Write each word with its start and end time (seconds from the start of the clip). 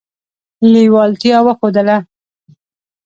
لېوالتیا 0.71 1.37
وښودله. 1.45 1.97